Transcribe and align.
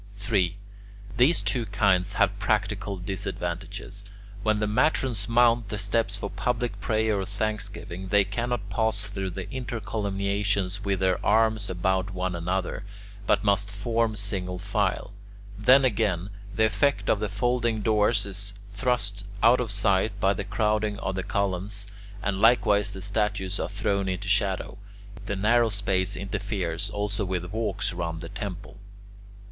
3. 0.15 0.57
These 1.17 1.43
two 1.43 1.67
kinds 1.67 2.13
have 2.13 2.39
practical 2.39 2.97
disadvantages. 2.97 4.03
When 4.41 4.57
the 4.57 4.65
matrons 4.65 5.29
mount 5.29 5.67
the 5.69 5.77
steps 5.77 6.17
for 6.17 6.31
public 6.31 6.79
prayer 6.81 7.19
or 7.19 7.25
thanksgiving, 7.27 8.07
they 8.07 8.23
cannot 8.23 8.67
pass 8.71 9.03
through 9.03 9.29
the 9.29 9.45
intercolumniations 9.53 10.83
with 10.83 11.01
their 11.01 11.23
arms 11.23 11.69
about 11.69 12.15
one 12.15 12.35
another, 12.35 12.83
but 13.27 13.43
must 13.43 13.69
form 13.69 14.15
single 14.15 14.57
file; 14.57 15.13
then 15.55 15.85
again, 15.85 16.31
the 16.55 16.65
effect 16.65 17.07
of 17.07 17.19
the 17.19 17.29
folding 17.29 17.83
doors 17.83 18.25
is 18.25 18.55
thrust 18.69 19.23
out 19.43 19.59
of 19.59 19.69
sight 19.69 20.19
by 20.19 20.33
the 20.33 20.43
crowding 20.43 20.97
of 20.97 21.13
the 21.13 21.21
columns, 21.21 21.85
and 22.23 22.41
likewise 22.41 22.91
the 22.93 23.03
statues 23.03 23.59
are 23.59 23.69
thrown 23.69 24.09
into 24.09 24.27
shadow; 24.27 24.79
the 25.27 25.35
narrow 25.35 25.69
space 25.69 26.15
interferes 26.15 26.89
also 26.89 27.23
with 27.23 27.53
walks 27.53 27.93
round 27.93 28.21
the 28.21 28.29
temple. 28.29 28.79